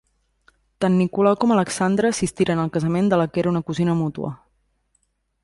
[0.85, 4.35] Tant Nicolau com Alexandra assistiren al casament de la que era una cosina mútua.